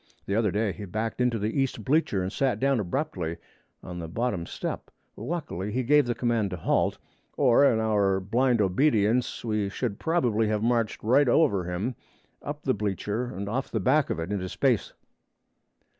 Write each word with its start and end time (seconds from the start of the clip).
The 0.25 0.33
other 0.35 0.49
day 0.49 0.71
he 0.71 0.85
backed 0.85 1.21
into 1.21 1.37
the 1.37 1.61
east 1.61 1.83
bleacher 1.85 2.23
and 2.23 2.33
sat 2.33 2.59
down 2.59 2.79
abruptly 2.79 3.37
on 3.83 3.99
the 3.99 4.07
bottom 4.07 4.47
step. 4.47 4.89
Luckily 5.15 5.71
he 5.71 5.83
gave 5.83 6.07
the 6.07 6.15
command 6.15 6.49
to 6.49 6.57
halt, 6.57 6.97
or 7.37 7.63
in 7.71 7.79
our 7.79 8.19
blind 8.19 8.61
obedience 8.61 9.45
we 9.45 9.69
should 9.69 9.99
probably 9.99 10.47
have 10.47 10.63
marched 10.63 11.03
right 11.03 11.29
over 11.29 11.65
him 11.65 11.93
up 12.41 12.63
the 12.63 12.73
bleacher 12.73 13.25
and 13.25 13.47
off 13.47 13.69
the 13.69 13.79
back 13.79 14.09
of 14.09 14.19
it 14.19 14.31
into 14.31 14.49
space. 14.49 14.91